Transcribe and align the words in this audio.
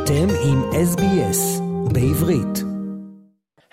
אתם 0.00 0.26
עם 0.44 0.62
SBS 0.92 1.60
בעברית. 1.92 2.76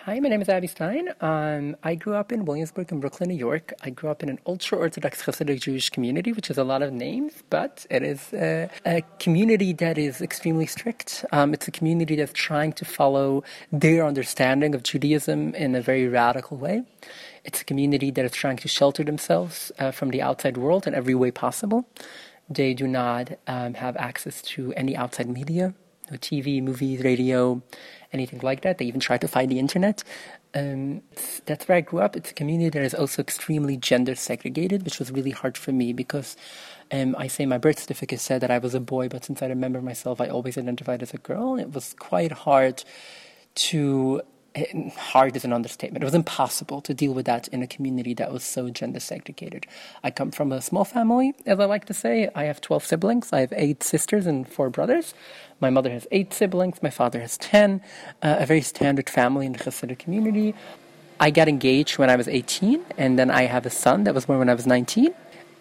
Hi, 0.05 0.19
my 0.19 0.27
name 0.27 0.41
is 0.41 0.49
Abby 0.49 0.67
Stein. 0.67 1.05
Um, 1.21 1.77
I 1.91 1.95
grew 1.95 2.15
up 2.21 2.29
in 2.35 2.39
Williamsburg 2.43 2.91
in 2.91 2.99
Brooklyn, 2.99 3.29
New 3.29 3.41
York. 3.49 3.65
I 3.87 3.89
grew 3.89 4.09
up 4.13 4.21
in 4.23 4.27
an 4.33 4.39
ultra 4.45 4.77
Orthodox 4.77 5.13
Hasidic 5.23 5.61
Jewish 5.61 5.89
community, 5.95 6.31
which 6.37 6.49
is 6.53 6.57
a 6.57 6.65
lot 6.71 6.81
of 6.81 6.91
names, 6.91 7.31
but 7.49 7.73
it 7.89 8.03
is 8.03 8.21
a, 8.33 8.69
a 8.85 9.01
community 9.25 9.71
that 9.83 9.97
is 9.97 10.15
extremely 10.21 10.67
strict. 10.75 11.09
Um, 11.31 11.53
it's 11.55 11.67
a 11.69 11.71
community 11.79 12.15
that's 12.17 12.37
trying 12.49 12.73
to 12.73 12.85
follow 12.99 13.43
their 13.71 14.05
understanding 14.11 14.75
of 14.75 14.83
Judaism 14.83 15.55
in 15.55 15.73
a 15.73 15.81
very 15.81 16.07
radical 16.21 16.57
way. 16.57 16.83
It's 17.45 17.61
a 17.61 17.65
community 17.71 18.11
that 18.15 18.25
is 18.25 18.33
trying 18.43 18.57
to 18.57 18.67
shelter 18.67 19.03
themselves 19.05 19.71
uh, 19.79 19.91
from 19.91 20.09
the 20.09 20.21
outside 20.21 20.57
world 20.57 20.85
in 20.85 20.93
every 20.93 21.15
way 21.15 21.31
possible. 21.31 21.79
They 22.49 22.73
do 22.73 22.87
not 22.87 23.25
um, 23.47 23.75
have 23.75 23.95
access 23.97 24.41
to 24.53 24.73
any 24.73 24.93
outside 24.97 25.29
media, 25.29 25.73
no 26.10 26.18
TV, 26.18 26.62
movies, 26.62 27.02
radio, 27.02 27.62
anything 28.12 28.40
like 28.40 28.62
that. 28.62 28.78
They 28.78 28.86
even 28.86 29.00
try 29.00 29.18
to 29.18 29.28
find 29.28 29.50
the 29.50 29.58
internet. 29.58 30.04
Um, 30.54 31.02
that's 31.44 31.68
where 31.68 31.78
I 31.78 31.80
grew 31.82 32.00
up. 32.00 32.16
It's 32.16 32.30
a 32.30 32.34
community 32.34 32.70
that 32.70 32.84
is 32.84 32.94
also 32.94 33.22
extremely 33.22 33.76
gender 33.76 34.14
segregated, 34.14 34.84
which 34.84 34.98
was 34.98 35.12
really 35.12 35.30
hard 35.30 35.58
for 35.58 35.72
me 35.72 35.92
because 35.92 36.36
um, 36.90 37.14
I 37.18 37.26
say 37.26 37.44
my 37.44 37.58
birth 37.58 37.80
certificate 37.80 38.20
said 38.20 38.40
that 38.40 38.50
I 38.50 38.58
was 38.58 38.74
a 38.74 38.80
boy, 38.80 39.08
but 39.08 39.24
since 39.24 39.42
I 39.42 39.46
remember 39.46 39.82
myself, 39.82 40.20
I 40.20 40.28
always 40.28 40.56
identified 40.56 41.02
as 41.02 41.12
a 41.12 41.18
girl. 41.18 41.56
It 41.56 41.72
was 41.72 41.94
quite 41.98 42.32
hard 42.32 42.82
to 43.54 44.22
hard 44.96 45.36
is 45.36 45.44
an 45.44 45.52
understatement. 45.52 46.02
It 46.02 46.06
was 46.06 46.14
impossible 46.14 46.80
to 46.82 46.94
deal 46.94 47.12
with 47.12 47.26
that 47.26 47.48
in 47.48 47.62
a 47.62 47.66
community 47.66 48.14
that 48.14 48.32
was 48.32 48.44
so 48.44 48.70
gender 48.70 49.00
segregated. 49.00 49.66
I 50.02 50.10
come 50.10 50.30
from 50.30 50.52
a 50.52 50.60
small 50.60 50.84
family, 50.84 51.34
as 51.46 51.60
I 51.60 51.64
like 51.64 51.84
to 51.86 51.94
say. 51.94 52.28
I 52.34 52.44
have 52.44 52.60
12 52.60 52.84
siblings. 52.84 53.32
I 53.32 53.40
have 53.40 53.52
eight 53.56 53.82
sisters 53.82 54.26
and 54.26 54.48
four 54.48 54.70
brothers. 54.70 55.14
My 55.60 55.70
mother 55.70 55.90
has 55.90 56.06
eight 56.10 56.32
siblings. 56.32 56.82
My 56.82 56.90
father 56.90 57.20
has 57.20 57.36
10. 57.38 57.80
Uh, 58.22 58.36
a 58.38 58.46
very 58.46 58.62
standard 58.62 59.10
family 59.10 59.46
in 59.46 59.52
the 59.52 59.58
Hasidic 59.58 59.98
community. 59.98 60.54
I 61.20 61.30
got 61.30 61.48
engaged 61.48 61.98
when 61.98 62.10
I 62.10 62.16
was 62.16 62.28
18, 62.28 62.84
and 62.96 63.18
then 63.18 63.30
I 63.30 63.42
have 63.42 63.66
a 63.66 63.70
son 63.70 64.04
that 64.04 64.14
was 64.14 64.26
born 64.26 64.38
when 64.38 64.48
I 64.48 64.54
was 64.54 64.66
19. 64.66 65.12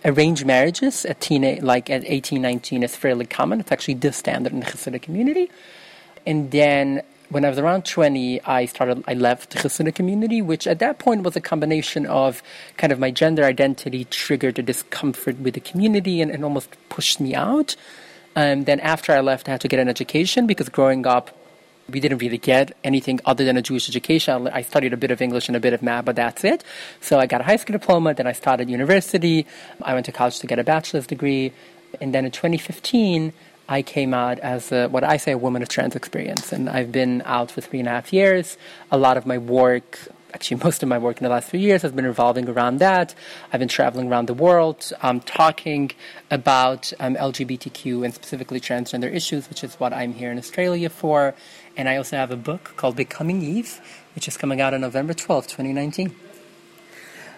Arranged 0.05 0.45
marriages 0.45 1.03
at 1.05 1.19
teen, 1.19 1.65
like 1.65 1.89
at 1.89 2.03
18, 2.05 2.39
19 2.41 2.83
is 2.83 2.95
fairly 2.95 3.25
common. 3.25 3.59
It's 3.59 3.71
actually 3.71 3.95
the 3.95 4.13
standard 4.13 4.53
in 4.53 4.59
the 4.59 4.67
Hasidic 4.67 5.01
community. 5.01 5.49
And 6.27 6.51
then 6.51 7.01
when 7.29 7.43
I 7.43 7.49
was 7.49 7.57
around 7.57 7.85
20, 7.85 8.41
I 8.43 8.65
started, 8.65 9.03
I 9.07 9.13
left 9.13 9.51
the 9.51 9.59
Hasidic 9.59 9.95
community, 9.95 10.41
which 10.41 10.65
at 10.65 10.79
that 10.79 10.97
point 10.99 11.23
was 11.23 11.35
a 11.35 11.41
combination 11.41 12.05
of 12.05 12.41
kind 12.77 12.93
of 12.93 12.99
my 12.99 13.11
gender 13.11 13.43
identity 13.43 14.05
triggered 14.05 14.59
a 14.59 14.63
discomfort 14.63 15.37
with 15.39 15.53
the 15.53 15.59
community 15.59 16.21
and, 16.21 16.31
and 16.31 16.43
almost 16.43 16.69
pushed 16.89 17.19
me 17.19 17.35
out. 17.35 17.75
And 18.35 18.65
then 18.65 18.79
after 18.79 19.11
I 19.11 19.19
left, 19.19 19.49
I 19.49 19.51
had 19.51 19.61
to 19.61 19.67
get 19.67 19.79
an 19.79 19.89
education 19.89 20.47
because 20.47 20.69
growing 20.69 21.05
up, 21.05 21.35
we 21.89 21.99
didn't 21.99 22.19
really 22.19 22.37
get 22.37 22.75
anything 22.83 23.19
other 23.25 23.45
than 23.45 23.57
a 23.57 23.61
Jewish 23.61 23.89
education. 23.89 24.47
I 24.47 24.61
studied 24.61 24.93
a 24.93 24.97
bit 24.97 25.11
of 25.11 25.21
English 25.21 25.47
and 25.47 25.55
a 25.55 25.59
bit 25.59 25.73
of 25.73 25.81
math, 25.81 26.05
but 26.05 26.15
that's 26.15 26.43
it. 26.43 26.63
So 27.01 27.19
I 27.19 27.25
got 27.25 27.41
a 27.41 27.43
high 27.45 27.55
school 27.55 27.73
diploma, 27.73 28.13
then 28.13 28.27
I 28.27 28.33
started 28.33 28.69
university. 28.69 29.45
I 29.81 29.93
went 29.93 30.05
to 30.05 30.11
college 30.11 30.39
to 30.39 30.47
get 30.47 30.59
a 30.59 30.63
bachelor's 30.63 31.07
degree. 31.07 31.53
And 32.01 32.13
then 32.13 32.25
in 32.25 32.31
2015, 32.31 33.33
I 33.69 33.81
came 33.81 34.13
out 34.13 34.39
as 34.39 34.71
a, 34.71 34.87
what 34.87 35.03
I 35.03 35.17
say 35.17 35.33
a 35.33 35.37
woman 35.37 35.61
of 35.61 35.67
trans 35.67 35.95
experience, 35.95 36.53
and 36.53 36.69
I've 36.69 36.91
been 36.91 37.21
out 37.25 37.51
for 37.51 37.61
three 37.61 37.79
and 37.79 37.87
a 37.87 37.91
half 37.91 38.13
years. 38.13 38.57
A 38.91 38.97
lot 38.97 39.17
of 39.17 39.25
my 39.25 39.37
work, 39.37 39.99
actually 40.33 40.57
most 40.63 40.83
of 40.83 40.89
my 40.89 40.97
work 40.97 41.17
in 41.17 41.23
the 41.23 41.29
last 41.29 41.49
few 41.49 41.59
years, 41.59 41.81
has 41.81 41.91
been 41.91 42.05
revolving 42.05 42.47
around 42.47 42.77
that. 42.77 43.13
I've 43.51 43.59
been 43.59 43.67
traveling 43.67 44.09
around 44.09 44.27
the 44.27 44.33
world, 44.33 44.91
um, 45.01 45.19
talking 45.19 45.91
about 46.31 46.93
um, 46.99 47.15
LGBTQ 47.15 48.05
and 48.05 48.13
specifically 48.13 48.61
transgender 48.61 49.13
issues, 49.13 49.49
which 49.49 49.63
is 49.63 49.75
what 49.75 49.91
I'm 49.91 50.13
here 50.13 50.31
in 50.31 50.37
Australia 50.37 50.89
for. 50.89 51.35
And 51.75 51.89
I 51.89 51.97
also 51.97 52.15
have 52.15 52.31
a 52.31 52.37
book 52.37 52.73
called 52.77 52.95
Becoming 52.95 53.41
Eve, 53.41 53.81
which 54.15 54.29
is 54.29 54.37
coming 54.37 54.61
out 54.61 54.73
on 54.73 54.81
November 54.81 55.13
12th, 55.13 55.47
2019. 55.47 56.15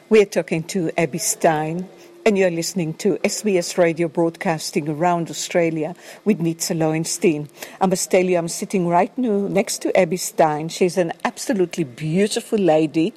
We're 0.09 0.25
talking 0.25 0.63
to 0.63 0.91
Abby 0.97 1.18
Stein, 1.18 1.89
and 2.25 2.38
you're 2.38 2.52
listening 2.52 2.94
to 2.96 3.18
SBS 3.18 3.78
Radio 3.78 4.07
broadcasting 4.07 4.90
around 4.90 5.30
Australia 5.30 5.96
with 6.25 6.40
Nitza 6.40 6.78
Lowenstein. 6.78 7.50
I 7.80 7.85
must 7.85 8.12
tell 8.12 8.24
you, 8.24 8.38
I'm 8.38 8.47
sitting 8.47 8.88
right 8.88 9.16
now 9.18 9.47
next 9.47 9.81
to 9.84 9.97
Abby 9.97 10.18
Stein. 10.18 10.69
She's 10.69 10.97
an 10.97 11.13
absolutely 11.24 11.84
beautiful 11.84 12.59
lady 12.59 13.13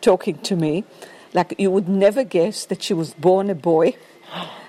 talking 0.00 0.38
to 0.38 0.56
me. 0.56 0.84
Like 1.34 1.54
you 1.58 1.70
would 1.70 1.88
never 1.88 2.24
guess 2.24 2.66
that 2.66 2.82
she 2.82 2.94
was 2.94 3.14
born 3.14 3.50
a 3.50 3.54
boy. 3.54 3.94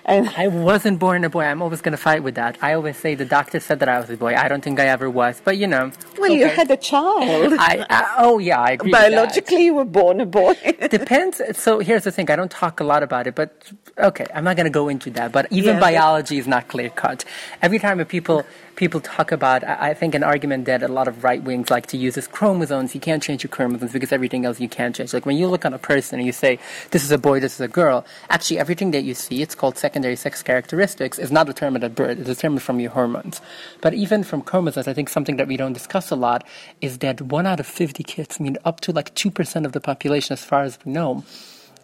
And 0.05 0.29
I 0.35 0.47
wasn't 0.47 0.99
born 0.99 1.23
a 1.23 1.29
boy. 1.29 1.43
I'm 1.43 1.61
always 1.61 1.81
going 1.81 1.93
to 1.93 1.97
fight 1.97 2.23
with 2.23 2.35
that. 2.35 2.57
I 2.61 2.73
always 2.73 2.97
say 2.97 3.15
the 3.15 3.25
doctor 3.25 3.59
said 3.59 3.79
that 3.79 3.87
I 3.87 3.99
was 3.99 4.09
a 4.09 4.17
boy. 4.17 4.35
I 4.35 4.49
don't 4.49 4.63
think 4.63 4.79
I 4.79 4.87
ever 4.87 5.09
was, 5.09 5.41
but 5.43 5.57
you 5.57 5.67
know. 5.67 5.91
well, 6.19 6.31
you 6.31 6.47
had 6.47 6.69
a 6.69 6.77
child. 6.77 7.53
I, 7.57 7.85
I 7.89 8.15
oh 8.17 8.37
yeah, 8.39 8.59
I 8.59 8.71
agree. 8.71 8.91
with 8.91 8.99
that. 8.99 9.09
Biologically, 9.11 9.65
you 9.65 9.75
were 9.75 9.85
born 9.85 10.19
a 10.19 10.25
boy. 10.25 10.55
Depends. 10.89 11.41
So 11.57 11.79
here's 11.79 12.03
the 12.03 12.11
thing. 12.11 12.29
I 12.29 12.35
don't 12.35 12.51
talk 12.51 12.81
a 12.81 12.83
lot 12.83 13.01
about 13.01 13.27
it, 13.27 13.35
but 13.35 13.71
okay, 13.97 14.25
I'm 14.33 14.43
not 14.43 14.57
going 14.57 14.65
to 14.65 14.71
go 14.71 14.89
into 14.89 15.09
that. 15.11 15.31
But 15.31 15.51
even 15.51 15.75
Yeah, 15.75 15.79
biology 15.79 16.37
is 16.37 16.47
not 16.47 16.67
clear 16.67 16.89
cut. 16.89 17.23
Every 17.61 17.79
time 17.79 18.03
people 18.05 18.45
people 18.75 19.00
talk 19.00 19.31
about, 19.31 19.63
I, 19.63 19.94
think 19.94 20.16
an 20.16 20.23
argument 20.23 20.66
that 20.66 20.81
a 20.81 20.88
lot 20.88 21.07
of 21.07 21.23
right 21.23 21.41
wings 21.44 21.69
like 21.69 21.88
to 21.88 21.97
use 21.97 22.17
is 22.17 22.28
chromosomes. 22.28 22.95
You 22.95 23.01
can't 23.01 23.22
change 23.22 23.44
your 23.44 23.50
chromosomes 23.50 23.94
because 23.94 24.11
everything 24.11 24.45
else 24.45 24.59
you 24.59 24.69
can't 24.69 24.95
change. 24.95 25.13
Like 25.13 25.25
when 25.25 25.38
you 25.38 25.47
look 25.47 25.66
on 25.66 25.73
a 25.73 25.78
person 25.78 26.19
and 26.19 26.25
you 26.25 26.31
say 26.31 26.59
this 26.91 27.03
is 27.03 27.12
a 27.12 27.17
boy, 27.17 27.39
this 27.39 27.53
is 27.56 27.62
a 27.62 27.67
girl. 27.67 28.06
Actually, 28.29 28.59
everything 28.59 28.91
that 28.91 29.03
you 29.03 29.13
see, 29.13 29.41
it's 29.41 29.56
called 29.56 29.78
secondary 29.78 30.16
sex 30.16 30.41
characteristics, 30.41 31.19
is 31.19 31.31
not 31.31 31.47
determined 31.47 31.83
at 31.83 31.95
birth. 31.95 32.17
It's 32.17 32.28
determined 32.28 32.63
from 32.63 32.79
your 32.79 32.91
hormones. 32.91 33.41
But 33.81 33.94
even 33.94 34.23
from 34.23 34.41
chromosomes, 34.41 34.88
I 34.88 34.94
think 34.94 35.09
something 35.09 35.38
that 35.38 35.47
we 35.47 35.57
don't 35.57 35.73
discuss 35.73 36.09
a 36.09 36.16
lot 36.16 36.45
is 36.81 36.97
that 37.00 37.22
one 37.22 37.45
out 37.45 37.59
of 37.59 37.67
50 37.67 38.03
kids, 38.03 38.38
I 38.39 38.44
mean 38.44 38.57
up 38.66 38.81
to 38.81 38.91
like 38.91 39.13
2% 39.16 39.66
of 39.66 39.72
the 39.72 39.81
population 39.81 40.33
as 40.33 40.44
far 40.44 40.63
as 40.63 40.79
we 40.85 40.91
know, 40.91 41.23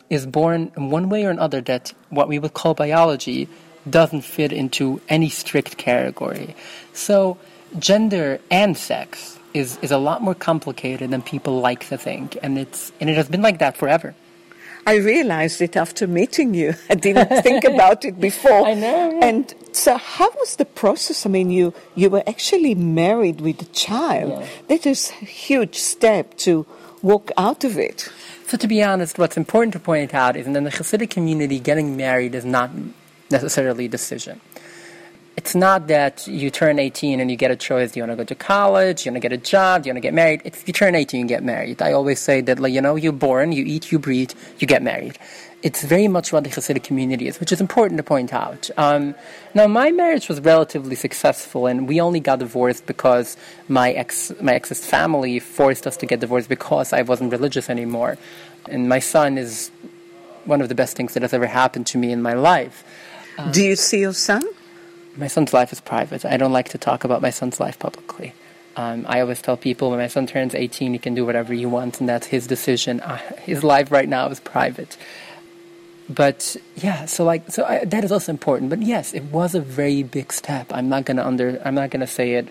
is 0.10 0.26
born 0.26 0.72
in 0.76 0.90
one 0.90 1.10
way 1.10 1.26
or 1.26 1.30
another 1.30 1.62
that 1.62 1.94
what 2.10 2.28
we 2.28 2.40
would 2.40 2.54
call 2.54 2.74
biology 2.74 3.48
doesn't 3.92 4.22
fit 4.22 4.52
into 4.52 5.02
any 5.10 5.30
strict 5.30 5.78
category. 5.78 6.56
So 6.94 7.38
gender 7.78 8.40
and 8.50 8.78
sex 8.78 9.38
is, 9.54 9.78
is 9.82 9.92
a 9.92 9.98
lot 9.98 10.22
more 10.22 10.36
complicated 10.36 11.12
than 11.12 11.22
people 11.22 11.60
like 11.60 11.88
to 11.88 11.98
think, 11.98 12.38
and 12.42 12.58
it's 12.58 12.92
and 13.00 13.10
it 13.10 13.16
has 13.16 13.28
been 13.28 13.42
like 13.42 13.60
that 13.60 13.78
forever. 13.78 14.16
I 14.88 14.96
realized 14.96 15.62
it 15.62 15.76
after 15.76 16.08
meeting 16.08 16.54
you. 16.54 16.74
I 16.90 16.96
didn't 16.96 17.44
think 17.44 17.64
about 17.64 18.06
it 18.06 18.20
before. 18.30 18.66
I 18.66 18.74
know, 18.74 19.12
yeah. 19.12 19.26
And 19.28 19.54
so, 19.72 19.98
how 19.98 20.30
was 20.40 20.56
the 20.56 20.66
process? 20.66 21.26
I 21.26 21.30
mean, 21.30 21.50
you 21.50 21.74
you 21.96 22.10
were 22.10 22.24
actually 22.28 22.76
married 22.76 23.42
with 23.42 23.62
a 23.62 23.66
child. 23.66 24.32
Yeah. 24.32 24.48
That 24.68 24.86
is 24.86 25.12
a 25.22 25.26
huge 25.26 25.76
step 25.76 26.38
to 26.38 26.66
walk 27.02 27.32
out 27.38 27.64
of 27.64 27.78
it. 27.78 28.10
So 28.48 28.58
to 28.58 28.68
be 28.68 28.82
honest, 28.82 29.20
what's 29.20 29.38
important 29.38 29.74
to 29.74 29.80
point 29.80 30.14
out 30.14 30.36
is 30.36 30.48
in 30.48 30.54
the 30.54 30.72
Hasidic 30.72 31.12
community, 31.12 31.60
getting 31.60 31.96
married 31.96 32.34
is 32.34 32.46
not 32.46 32.72
necessarily 33.32 33.88
decision. 33.88 34.42
It's 35.40 35.56
not 35.56 35.88
that 35.88 36.28
you 36.28 36.50
turn 36.50 36.80
18 36.80 37.22
and 37.22 37.32
you 37.32 37.38
get 37.38 37.50
a 37.50 37.56
choice. 37.56 37.94
Do 37.94 38.00
you 38.00 38.04
want 38.06 38.12
to 38.12 38.18
go 38.18 38.26
to 38.26 38.36
college? 38.36 39.06
You 39.06 39.12
want 39.14 39.22
to 39.22 39.30
get 39.30 39.32
a 39.32 39.42
job? 39.42 39.86
You 39.86 39.92
want 39.92 39.96
to 39.96 40.02
get 40.02 40.14
married? 40.14 40.42
If 40.44 40.68
you 40.68 40.74
turn 40.74 40.96
18, 40.96 41.22
you 41.22 41.28
get 41.28 41.44
married. 41.44 41.82
I 41.82 41.94
always 41.94 42.20
say 42.20 42.42
that, 42.42 42.60
like, 42.60 42.74
you 42.74 42.82
know, 42.82 42.98
you're 42.98 43.14
born, 43.14 43.54
you 43.54 43.64
eat, 43.64 43.90
you 43.90 44.00
breathe, 44.00 44.34
you 44.58 44.68
get 44.68 44.84
married. 44.84 45.18
It's 45.64 45.82
very 45.82 46.10
much 46.10 46.34
what 46.34 46.44
the 46.44 46.50
Hasidic 46.50 46.84
community 46.84 47.28
is, 47.28 47.40
which 47.40 47.54
is 47.54 47.62
important 47.62 48.00
to 48.00 48.04
point 48.04 48.34
out. 48.34 48.70
Um, 48.76 49.16
now, 49.54 49.66
my 49.68 49.92
marriage 49.92 50.28
was 50.28 50.42
relatively 50.42 50.96
successful, 50.96 51.68
and 51.68 51.88
we 51.88 52.02
only 52.02 52.20
got 52.20 52.40
divorced 52.40 52.86
because 52.86 53.38
my 53.70 53.94
ex, 53.94 54.34
my 54.42 54.56
ex's 54.56 54.86
family 54.86 55.40
forced 55.40 55.88
us 55.88 55.96
to 55.98 56.06
get 56.06 56.20
divorced 56.20 56.50
because 56.50 56.92
I 56.92 57.02
wasn't 57.04 57.32
religious 57.32 57.70
anymore. 57.70 58.18
And 58.70 58.90
my 58.90 59.00
son 59.00 59.38
is 59.38 59.72
one 60.44 60.62
of 60.62 60.68
the 60.68 60.76
best 60.76 60.98
things 60.98 61.14
that 61.14 61.22
has 61.24 61.34
ever 61.34 61.48
happened 61.48 61.88
to 61.88 61.98
me 61.98 62.12
in 62.12 62.22
my 62.22 62.34
life. 62.34 62.84
Do 63.52 63.64
you 63.64 63.76
see 63.76 64.00
your 64.02 64.14
son? 64.14 64.44
My 65.16 65.28
son's 65.28 65.54
life 65.54 65.72
is 65.72 65.82
private. 65.82 66.26
I 66.26 66.38
don't 66.38 66.52
like 66.52 66.70
to 66.70 66.78
talk 66.78 67.04
about 67.04 67.22
my 67.22 67.30
son's 67.30 67.60
life 67.60 67.80
publicly. 67.80 68.34
Um, 68.76 69.06
I 69.10 69.22
always 69.22 69.42
tell 69.42 69.58
people 69.58 69.90
when 69.90 70.00
my 70.00 70.08
son 70.08 70.28
turns 70.28 70.56
18, 70.56 70.94
he 70.94 71.00
can 71.00 71.16
do 71.16 71.26
whatever 71.26 71.54
he 71.54 71.66
wants, 71.66 72.00
and 72.00 72.08
that's 72.08 72.28
his 72.28 72.48
decision. 72.48 73.02
Uh, 73.02 73.18
his 73.42 73.64
life 73.64 73.92
right 73.92 74.08
now 74.08 74.28
is 74.30 74.40
private. 74.40 74.98
But 76.10 76.56
yeah, 76.76 77.06
so 77.06 77.24
like, 77.24 77.50
so 77.52 77.66
I, 77.66 77.86
that 77.86 78.04
is 78.04 78.12
also 78.12 78.32
important. 78.32 78.70
But 78.70 78.82
yes, 78.82 79.14
it 79.14 79.24
was 79.26 79.54
a 79.54 79.62
very 79.62 80.04
big 80.04 80.32
step. 80.32 80.68
I'm 80.72 80.90
not 80.90 81.06
gonna 81.06 81.24
under, 81.24 81.62
I'm 81.66 81.76
not 81.76 81.90
gonna 81.90 82.08
say 82.08 82.34
it. 82.34 82.48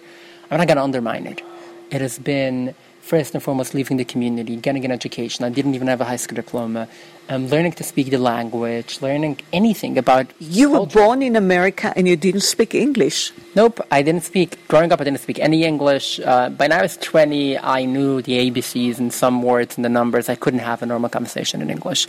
I'm 0.51 0.59
not 0.59 0.69
gonna 0.69 0.83
undermine 0.83 1.27
it. 1.27 1.43
It 1.91 2.01
has 2.01 2.19
been 2.19 2.75
first 3.09 3.33
and 3.35 3.43
foremost 3.43 3.73
leaving 3.73 3.97
the 3.97 4.05
community, 4.05 4.55
getting 4.57 4.85
an 4.85 4.93
education. 4.93 5.43
I 5.45 5.49
didn't 5.49 5.75
even 5.75 5.89
have 5.89 6.01
a 6.03 6.05
high 6.05 6.17
school 6.25 6.37
diploma. 6.37 6.87
Um, 7.31 7.49
learning 7.49 7.73
to 7.73 7.85
speak 7.85 8.11
the 8.11 8.19
language, 8.19 9.01
learning 9.03 9.41
anything 9.53 9.99
about 9.99 10.27
You 10.39 10.71
were 10.71 10.79
culture. 10.79 10.99
born 10.99 11.23
in 11.23 11.35
America 11.37 11.93
and 11.97 12.07
you 12.09 12.17
didn't 12.17 12.41
speak 12.55 12.75
English. 12.75 13.33
Nope, 13.55 13.81
I 13.91 14.01
didn't 14.03 14.25
speak. 14.25 14.67
Growing 14.69 14.93
up, 14.93 15.01
I 15.01 15.05
didn't 15.05 15.21
speak 15.21 15.39
any 15.39 15.65
English. 15.65 16.21
Uh, 16.21 16.49
by 16.51 16.67
now 16.69 16.79
I 16.79 16.83
was 16.83 16.97
20, 16.99 17.59
I 17.59 17.85
knew 17.85 18.23
the 18.23 18.51
ABCs 18.51 18.99
and 18.99 19.13
some 19.13 19.43
words 19.43 19.77
and 19.77 19.85
the 19.85 19.91
numbers. 19.91 20.29
I 20.29 20.37
couldn't 20.37 20.61
have 20.61 20.83
a 20.83 20.87
normal 20.87 21.11
conversation 21.11 21.61
in 21.63 21.69
English. 21.71 22.07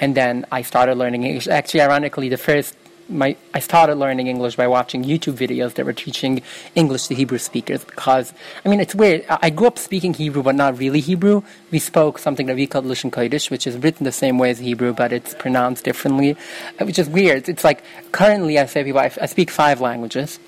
And 0.00 0.14
then 0.14 0.46
I 0.52 0.62
started 0.62 0.94
learning 0.98 1.22
English. 1.24 1.46
Actually, 1.48 1.82
ironically, 1.82 2.28
the 2.28 2.36
first 2.36 2.74
my 3.08 3.36
I 3.54 3.60
started 3.60 3.96
learning 3.96 4.26
English 4.26 4.56
by 4.56 4.66
watching 4.66 5.04
YouTube 5.04 5.34
videos 5.34 5.74
that 5.74 5.86
were 5.86 5.92
teaching 5.92 6.42
English 6.74 7.06
to 7.08 7.14
Hebrew 7.14 7.38
speakers 7.38 7.84
because 7.84 8.32
I 8.64 8.68
mean 8.68 8.80
it's 8.80 8.94
weird. 8.94 9.24
I 9.28 9.50
grew 9.50 9.66
up 9.66 9.78
speaking 9.78 10.14
Hebrew 10.14 10.42
but 10.42 10.54
not 10.54 10.78
really 10.78 11.00
Hebrew. 11.00 11.42
We 11.70 11.78
spoke 11.78 12.18
something 12.18 12.46
that 12.46 12.56
we 12.56 12.66
call 12.66 12.82
Lashon 12.82 13.10
Kodesh, 13.10 13.50
which 13.50 13.66
is 13.66 13.76
written 13.78 14.04
the 14.04 14.12
same 14.12 14.38
way 14.38 14.50
as 14.50 14.58
Hebrew 14.58 14.92
but 14.92 15.12
it's 15.12 15.34
pronounced 15.34 15.84
differently, 15.84 16.36
uh, 16.80 16.84
which 16.84 16.98
is 16.98 17.08
weird. 17.08 17.48
It's 17.48 17.64
like 17.64 17.82
currently 18.12 18.58
I 18.58 18.66
say 18.66 18.84
people 18.84 19.00
I, 19.00 19.10
I 19.20 19.26
speak 19.26 19.50
five 19.50 19.80
languages. 19.80 20.38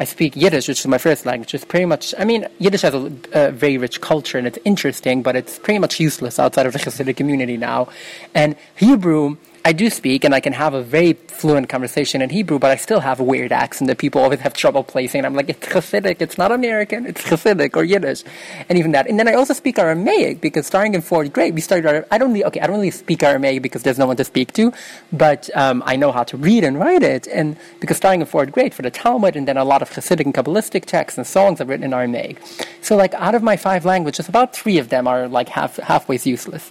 I 0.00 0.04
speak 0.04 0.34
Yiddish, 0.34 0.66
which 0.66 0.80
is 0.80 0.86
my 0.86 0.96
first 0.96 1.26
language. 1.26 1.52
It's 1.52 1.66
pretty 1.66 1.84
much, 1.84 2.14
I 2.18 2.24
mean, 2.24 2.46
Yiddish 2.58 2.80
has 2.80 2.94
a, 2.94 3.12
a, 3.34 3.50
very 3.50 3.76
rich 3.76 4.00
culture 4.00 4.38
and 4.38 4.46
it's 4.46 4.58
interesting, 4.64 5.20
but 5.20 5.36
it's 5.36 5.58
pretty 5.58 5.78
much 5.78 6.00
useless 6.00 6.38
outside 6.38 6.64
of 6.64 6.72
the 6.72 6.78
Hasidic 6.78 7.18
community 7.18 7.58
now. 7.58 7.88
And 8.34 8.56
Hebrew, 8.76 9.36
I 9.64 9.72
do 9.72 9.90
speak 9.90 10.24
and 10.24 10.34
I 10.34 10.40
can 10.40 10.52
have 10.54 10.72
a 10.72 10.82
very 10.82 11.12
fluent 11.12 11.68
conversation 11.68 12.22
in 12.22 12.30
Hebrew, 12.30 12.58
but 12.58 12.70
I 12.70 12.76
still 12.76 13.00
have 13.00 13.20
a 13.20 13.22
weird 13.22 13.52
accent 13.52 13.88
that 13.88 13.98
people 13.98 14.22
always 14.22 14.40
have 14.40 14.54
trouble 14.54 14.82
placing. 14.82 15.24
I'm 15.24 15.34
like, 15.34 15.50
it's 15.50 15.66
Hasidic, 15.66 16.20
it's 16.20 16.38
not 16.38 16.50
American, 16.50 17.06
it's 17.06 17.22
Hasidic 17.22 17.76
or 17.76 17.84
Yiddish, 17.84 18.24
and 18.68 18.78
even 18.78 18.92
that. 18.92 19.06
And 19.08 19.18
then 19.18 19.28
I 19.28 19.34
also 19.34 19.52
speak 19.52 19.78
Aramaic 19.78 20.40
because 20.40 20.66
starting 20.66 20.94
in 20.94 21.02
fourth 21.02 21.32
grade, 21.32 21.54
we 21.54 21.60
started. 21.60 22.06
I 22.10 22.18
don't 22.18 22.32
really, 22.32 22.44
okay, 22.44 22.60
I 22.60 22.66
don't 22.66 22.76
really 22.76 22.90
speak 22.90 23.22
Aramaic 23.22 23.62
because 23.62 23.82
there's 23.82 23.98
no 23.98 24.06
one 24.06 24.16
to 24.16 24.24
speak 24.24 24.52
to, 24.54 24.72
but 25.12 25.50
um, 25.54 25.82
I 25.84 25.96
know 25.96 26.10
how 26.10 26.24
to 26.24 26.36
read 26.36 26.64
and 26.64 26.78
write 26.78 27.02
it. 27.02 27.26
And 27.28 27.56
because 27.80 27.98
starting 27.98 28.20
in 28.20 28.26
fourth 28.26 28.52
grade 28.52 28.72
for 28.72 28.82
the 28.82 28.90
Talmud 28.90 29.36
and 29.36 29.46
then 29.46 29.56
a 29.58 29.64
lot 29.64 29.82
of 29.82 29.90
Hasidic 29.90 30.24
and 30.24 30.34
Kabbalistic 30.34 30.86
texts 30.86 31.18
and 31.18 31.26
songs 31.26 31.60
I've 31.60 31.68
written 31.68 31.84
in 31.84 31.92
Aramaic. 31.92 32.40
So 32.80 32.96
like 32.96 33.12
out 33.14 33.34
of 33.34 33.42
my 33.42 33.56
five 33.56 33.84
languages, 33.84 34.28
about 34.28 34.54
three 34.54 34.78
of 34.78 34.88
them 34.88 35.06
are 35.06 35.28
like 35.28 35.48
half 35.50 35.76
halfway 35.76 36.18
useless. 36.22 36.70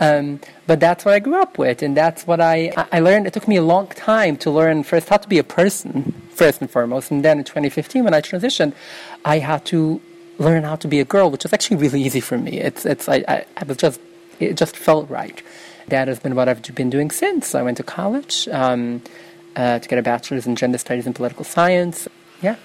Um, 0.00 0.40
but 0.66 0.80
that's 0.80 1.04
what 1.04 1.14
I 1.14 1.18
grew 1.18 1.40
up 1.40 1.58
with, 1.58 1.82
and 1.82 1.96
that's 1.96 2.21
what 2.26 2.40
I 2.40 2.72
I 2.92 3.00
learned. 3.00 3.26
It 3.26 3.32
took 3.32 3.48
me 3.48 3.56
a 3.56 3.62
long 3.62 3.88
time 3.88 4.36
to 4.38 4.50
learn 4.50 4.82
first 4.82 5.08
how 5.08 5.18
to 5.18 5.28
be 5.28 5.38
a 5.38 5.44
person 5.44 6.14
first 6.30 6.60
and 6.60 6.70
foremost, 6.70 7.10
and 7.10 7.24
then 7.24 7.38
in 7.38 7.44
2015 7.44 8.04
when 8.04 8.14
I 8.14 8.20
transitioned, 8.20 8.74
I 9.24 9.38
had 9.38 9.64
to 9.66 10.00
learn 10.38 10.64
how 10.64 10.76
to 10.76 10.88
be 10.88 11.00
a 11.00 11.04
girl, 11.04 11.30
which 11.30 11.44
was 11.44 11.52
actually 11.52 11.76
really 11.76 12.02
easy 12.02 12.20
for 12.20 12.38
me. 12.38 12.58
It's 12.58 12.84
it's 12.86 13.08
I 13.08 13.24
I, 13.28 13.44
I 13.56 13.64
was 13.64 13.76
just 13.76 14.00
it 14.40 14.56
just 14.56 14.76
felt 14.76 15.08
right. 15.10 15.42
That 15.88 16.08
has 16.08 16.20
been 16.20 16.34
what 16.34 16.48
I've 16.48 16.62
been 16.74 16.90
doing 16.90 17.10
since. 17.10 17.54
I 17.54 17.62
went 17.62 17.76
to 17.78 17.82
college 17.82 18.48
um, 18.48 19.02
uh, 19.56 19.78
to 19.78 19.88
get 19.88 19.98
a 19.98 20.02
bachelor's 20.02 20.46
in 20.46 20.56
gender 20.56 20.78
studies 20.78 21.06
and 21.06 21.14
political 21.14 21.44
science. 21.44 22.08
Yeah. 22.40 22.56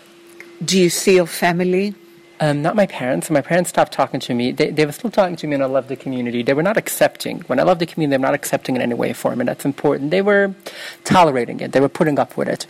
Do 0.63 0.79
you 0.79 0.89
see 0.89 1.15
your 1.15 1.27
family 1.27 1.93
um, 2.39 2.61
not 2.61 2.75
my 2.75 2.85
parents. 2.85 3.29
My 3.29 3.41
parents 3.41 3.69
stopped 3.69 3.91
talking 3.91 4.19
to 4.21 4.33
me. 4.33 4.51
They, 4.51 4.69
they 4.69 4.85
were 4.85 4.91
still 4.91 5.09
talking 5.09 5.35
to 5.37 5.47
me, 5.47 5.55
and 5.55 5.63
I 5.63 5.67
loved 5.67 5.89
the 5.89 5.95
community. 5.95 6.43
They 6.43 6.53
were 6.53 6.63
not 6.63 6.77
accepting. 6.77 7.39
When 7.41 7.59
I 7.59 7.63
love 7.63 7.79
the 7.79 7.85
community, 7.85 8.11
they're 8.11 8.27
not 8.27 8.33
accepting 8.33 8.75
in 8.75 8.81
any 8.81 8.93
way, 8.93 9.13
form, 9.13 9.39
and 9.39 9.47
that's 9.47 9.65
important. 9.65 10.11
They 10.11 10.21
were 10.21 10.53
tolerating 11.03 11.59
it. 11.59 11.71
They 11.71 11.79
were 11.79 11.89
putting 11.89 12.19
up 12.19 12.37
with 12.37 12.47
it 12.47 12.67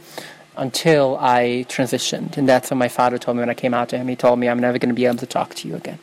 until 0.55 1.17
I 1.19 1.65
transitioned, 1.69 2.37
and 2.37 2.47
that's 2.47 2.71
when 2.71 2.77
my 2.77 2.87
father 2.87 3.17
told 3.17 3.37
me 3.37 3.41
when 3.41 3.49
I 3.49 3.53
came 3.53 3.73
out 3.73 3.89
to 3.89 3.97
him. 3.97 4.07
He 4.07 4.15
told 4.15 4.39
me, 4.39 4.47
"I'm 4.47 4.59
never 4.59 4.77
going 4.79 4.89
to 4.89 4.95
be 4.95 5.05
able 5.05 5.17
to 5.17 5.27
talk 5.27 5.55
to 5.55 5.67
you 5.67 5.75
again." 5.75 5.99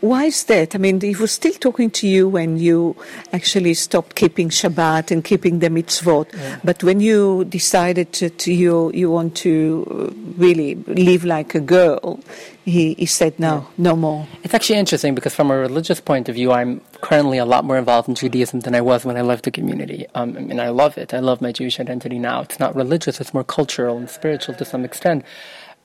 Why 0.00 0.24
is 0.24 0.44
that? 0.44 0.74
I 0.74 0.78
mean, 0.78 1.00
he 1.00 1.14
was 1.14 1.32
still 1.32 1.54
talking 1.54 1.90
to 1.92 2.06
you 2.06 2.28
when 2.28 2.58
you 2.58 2.96
actually 3.32 3.72
stopped 3.74 4.14
keeping 4.14 4.50
Shabbat 4.50 5.10
and 5.10 5.24
keeping 5.24 5.60
the 5.60 5.68
mitzvot. 5.68 6.32
Yeah. 6.32 6.60
But 6.62 6.84
when 6.84 7.00
you 7.00 7.44
decided 7.46 8.12
to, 8.14 8.28
to, 8.28 8.52
you 8.52 8.92
you 8.92 9.10
want 9.10 9.36
to 9.36 9.54
uh, 9.90 10.25
really 10.36 10.74
live 10.74 11.24
like 11.24 11.54
a 11.54 11.60
girl, 11.60 12.20
he, 12.64 12.94
he 12.94 13.06
said 13.06 13.38
no, 13.38 13.54
yeah. 13.54 13.64
no 13.78 13.96
more. 13.96 14.26
It's 14.42 14.54
actually 14.54 14.78
interesting 14.78 15.14
because 15.14 15.34
from 15.34 15.50
a 15.50 15.56
religious 15.56 16.00
point 16.00 16.28
of 16.28 16.34
view, 16.34 16.52
I'm 16.52 16.80
currently 17.00 17.38
a 17.38 17.44
lot 17.44 17.64
more 17.64 17.78
involved 17.78 18.08
in 18.08 18.14
Judaism 18.14 18.60
than 18.60 18.74
I 18.74 18.80
was 18.80 19.04
when 19.04 19.16
I 19.16 19.22
left 19.22 19.44
the 19.44 19.50
community. 19.50 20.06
Um, 20.14 20.36
and 20.36 20.60
I 20.60 20.70
love 20.70 20.98
it. 20.98 21.14
I 21.14 21.20
love 21.20 21.40
my 21.40 21.52
Jewish 21.52 21.78
identity 21.80 22.18
now. 22.18 22.42
It's 22.42 22.58
not 22.58 22.74
religious; 22.74 23.20
it's 23.20 23.34
more 23.34 23.44
cultural 23.44 23.96
and 23.96 24.10
spiritual 24.10 24.54
to 24.56 24.64
some 24.64 24.84
extent. 24.84 25.24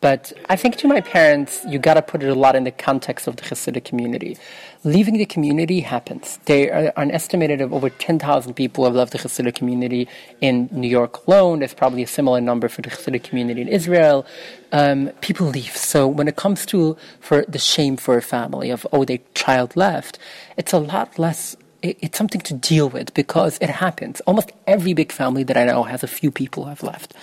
But 0.02 0.34
I 0.50 0.56
think 0.56 0.78
to 0.78 0.88
my 0.88 1.00
parents, 1.00 1.64
you 1.68 1.78
got 1.78 1.94
to 1.94 2.02
put 2.02 2.24
it 2.24 2.30
a 2.30 2.34
lot 2.34 2.56
in 2.56 2.64
the 2.64 2.72
context 2.72 3.28
of 3.28 3.36
the 3.36 3.44
Hasidic 3.44 3.86
community. 3.86 4.36
Leaving 4.84 5.18
the 5.18 5.28
community 5.28 5.82
happens. 5.82 6.40
There 6.46 6.92
are 6.98 7.02
an 7.04 7.12
estimated 7.12 7.62
of 7.62 7.72
over 7.72 7.92
10,000 7.92 8.56
people 8.56 8.84
who 8.84 8.88
have 8.88 8.96
left 8.96 9.12
the 9.12 9.20
Hasidic 9.20 9.54
community 9.54 10.08
in 10.42 10.68
New 10.72 10.90
York 10.90 11.28
alone. 11.28 11.60
There's 11.60 11.76
probably 11.76 12.02
a 12.02 12.08
similar 12.08 12.42
number 12.42 12.68
for 12.68 12.82
the 12.82 12.90
Hasidic 12.90 13.24
community 13.24 13.62
in 13.62 13.68
Israel. 13.68 14.26
Um, 14.72 15.10
people 15.22 15.46
leave. 15.46 15.78
So 15.78 16.08
when 16.08 16.28
it 16.28 16.36
comes 16.36 16.66
to 16.68 16.98
for 17.20 17.46
the 17.48 17.60
shame 17.60 17.96
for 17.96 18.18
a 18.18 18.24
family 18.24 18.72
of, 18.72 18.88
oh, 18.92 19.06
their 19.06 19.20
child 19.36 19.76
left, 19.76 20.18
it's 20.58 20.74
a 20.74 20.80
lot 20.80 21.20
less 21.20 21.56
it's 21.84 22.16
something 22.16 22.42
to 22.42 22.54
deal 22.54 22.90
with 22.90 23.12
because 23.16 23.58
it 23.60 23.70
happens. 23.70 24.22
Almost 24.22 24.52
every 24.68 24.94
big 24.94 25.12
family 25.12 25.44
that 25.46 25.58
I 25.58 25.66
know 25.66 25.82
has 25.82 26.04
a 26.04 26.08
few 26.08 26.30
people 26.30 26.64
who 26.64 26.70
have 26.70 26.84
left. 26.84 27.16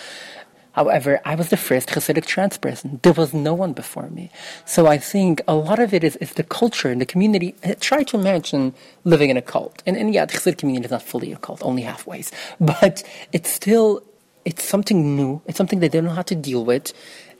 However, 0.78 1.20
I 1.24 1.34
was 1.34 1.48
the 1.48 1.56
first 1.56 1.88
Hasidic 1.88 2.24
trans 2.24 2.56
person. 2.56 3.00
There 3.02 3.12
was 3.12 3.34
no 3.34 3.52
one 3.52 3.72
before 3.72 4.08
me. 4.10 4.30
So 4.64 4.86
I 4.86 4.96
think 4.96 5.40
a 5.48 5.56
lot 5.56 5.80
of 5.80 5.92
it 5.92 6.04
is, 6.04 6.14
is 6.18 6.34
the 6.34 6.44
culture 6.44 6.88
and 6.88 7.00
the 7.00 7.04
community. 7.04 7.56
Try 7.80 8.04
to 8.04 8.16
imagine 8.16 8.74
living 9.02 9.28
in 9.28 9.36
a 9.36 9.42
cult. 9.42 9.82
And, 9.86 9.96
and 9.96 10.14
yeah, 10.14 10.24
the 10.24 10.34
Hasidic 10.34 10.58
community 10.58 10.84
is 10.84 10.92
not 10.92 11.02
fully 11.02 11.32
a 11.32 11.36
cult, 11.36 11.64
only 11.64 11.82
halfway. 11.82 12.22
But 12.60 13.02
it's 13.32 13.50
still, 13.50 14.04
it's 14.44 14.62
something 14.62 15.16
new. 15.16 15.42
It's 15.46 15.58
something 15.58 15.80
they 15.80 15.88
don't 15.88 16.04
know 16.04 16.18
how 16.20 16.22
to 16.22 16.36
deal 16.36 16.64
with. 16.64 16.92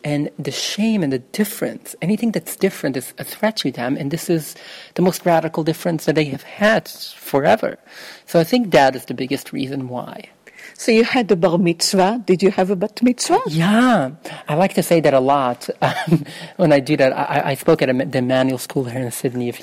And 0.02 0.31
the 0.37 0.50
shame 0.50 1.05
and 1.05 1.12
the 1.12 1.20
difference, 1.20 1.94
anything 2.02 2.32
that's 2.32 2.56
different 2.56 2.96
is 2.96 3.14
a 3.19 3.25
threat 3.25 3.58
to 3.58 3.70
them. 3.70 3.96
And 3.96 4.11
this 4.11 4.29
is 4.29 4.56
the 4.94 5.02
most 5.02 5.25
radical 5.25 5.62
difference 5.62 6.06
that 6.06 6.17
they 6.17 6.25
have 6.25 6.43
had 6.43 6.88
forever. 6.88 7.79
So 8.26 8.41
I 8.41 8.44
think 8.44 8.73
that 8.73 8.96
is 8.96 9.05
the 9.05 9.14
biggest 9.14 9.52
reason 9.52 9.88
why. 9.88 10.31
So 10.75 10.93
you 10.93 11.05
had 11.05 11.29
the 11.29 11.37
bar 11.37 11.59
mitzvah. 11.59 12.23
Did 12.25 12.43
you 12.43 12.50
have 12.50 12.70
a 12.70 12.76
bat 12.76 13.03
mitzvah? 13.03 13.41
Yeah, 13.49 14.11
I 14.49 14.55
like 14.55 14.75
to 14.75 14.82
say 14.82 15.00
that 15.00 15.15
a 15.15 15.20
lot. 15.20 15.69
Um, 15.88 16.25
when 16.56 16.73
I 16.73 16.81
do 16.81 16.97
that, 16.99 17.12
I, 17.12 17.50
I 17.50 17.55
spoke 17.55 17.81
at 17.82 17.88
a, 17.88 17.93
the 17.93 18.19
Emanuel 18.19 18.59
School 18.59 18.85
here 18.85 19.00
in 19.00 19.11
Sydney. 19.11 19.55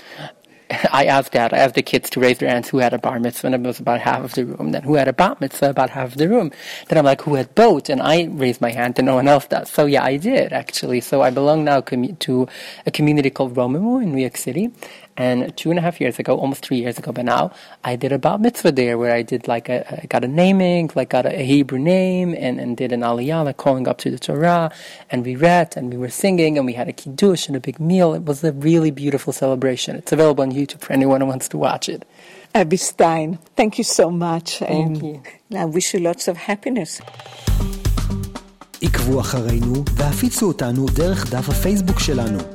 I 0.92 1.06
asked 1.06 1.34
that. 1.34 1.54
I 1.54 1.58
asked 1.58 1.76
the 1.76 1.84
kids 1.84 2.10
to 2.12 2.20
raise 2.20 2.38
their 2.40 2.50
hands 2.50 2.70
who 2.70 2.80
had 2.80 2.94
a 2.94 2.98
bar 2.98 3.20
mitzvah, 3.20 3.48
and 3.48 3.56
it 3.56 3.62
was 3.62 3.80
about 3.80 4.02
half 4.02 4.24
of 4.24 4.34
the 4.34 4.46
room. 4.46 4.72
Then 4.72 4.84
who 4.84 4.96
had 4.96 5.08
a 5.08 5.14
bat 5.14 5.42
mitzvah, 5.42 5.70
about 5.70 5.90
half 5.90 6.14
of 6.14 6.18
the 6.18 6.30
room. 6.30 6.52
Then 6.88 6.98
I'm 6.98 7.06
like, 7.06 7.22
who 7.22 7.36
had 7.36 7.54
both? 7.56 7.90
And 7.90 8.02
I 8.02 8.26
raised 8.26 8.62
my 8.62 8.72
hand, 8.72 8.98
and 9.00 9.06
no 9.06 9.16
one 9.16 9.28
else 9.28 9.48
does. 9.48 9.70
So 9.70 9.86
yeah, 9.86 10.04
I 10.04 10.18
did 10.18 10.54
actually. 10.54 11.02
So 11.02 11.22
I 11.22 11.30
belong 11.30 11.64
now 11.64 11.82
to 11.82 12.48
a 12.86 12.92
community 12.92 13.30
called 13.30 13.56
Romemu 13.56 14.04
in 14.04 14.14
New 14.14 14.22
York 14.22 14.38
City, 14.38 14.72
and 15.18 15.56
two 15.56 15.70
and 15.70 15.80
a 15.80 15.82
half 15.82 16.02
years 16.02 16.20
ago, 16.20 16.38
almost 16.38 16.66
three 16.66 16.78
years 16.78 16.98
ago 16.98 17.14
by 17.14 17.22
now, 17.22 17.52
I 17.86 17.96
did 17.96 18.12
a 18.12 18.20
bat 18.20 18.42
mitzvah 18.42 18.74
there 18.74 18.98
where 18.98 19.14
I 19.14 19.22
did 19.22 19.48
like 19.48 19.70
a, 19.70 20.04
I 20.04 20.08
got 20.08 20.26
a 20.26 20.28
naming, 20.28 20.92
like 20.94 21.10
got 21.10 21.26
a, 21.26 21.46
Hebrew 21.46 21.80
name 21.80 22.36
and, 22.38 22.60
and 22.60 22.76
did 22.76 22.92
an 22.92 23.02
aliyah, 23.02 23.46
like 23.46 23.58
calling 23.58 23.88
up 23.88 23.98
to 24.00 24.12
the 24.12 24.20
Torah. 24.20 24.72
And 25.10 25.24
we 25.24 25.36
read 25.36 25.78
and 25.78 25.90
we 25.90 25.98
were 25.98 26.10
singing 26.10 26.58
and 26.58 26.66
we 26.66 26.74
had 26.74 26.90
a 26.90 26.94
kiddush 26.94 27.48
and 27.48 27.56
a 27.56 27.62
big 27.62 27.80
meal. 27.80 28.14
It 28.14 28.26
was 28.26 28.44
a 28.44 28.52
really 28.52 28.92
beautiful 28.92 29.32
celebration. 29.32 29.96
It's 29.96 30.12
available 30.12 30.42
on 30.42 30.52
YouTube 30.52 30.65
for 30.85 30.93
anyone 30.93 31.21
who 31.21 31.27
wants 31.27 31.49
to 31.49 31.59
watch 31.59 31.89
it. 31.89 32.05
Abby 32.55 32.77
Stein, 32.77 33.39
thank 33.57 33.79
you 33.79 33.85
so 33.85 34.11
much. 34.11 34.59
Thank 34.59 34.73
and 34.73 35.03
you. 35.03 35.23
I 35.65 35.67
wish 35.67 35.95
you 35.95 36.01
lots 36.01 36.29
of 36.29 36.37
happiness. 36.37 37.01
עקבו 38.83 39.21
אחרינו 39.21 39.85
והפיצו 39.95 40.47
אותנו 40.47 40.87
דרך 40.87 41.31
דף 41.31 41.49
הפייסבוק 41.49 42.01
שלנו. 42.01 42.54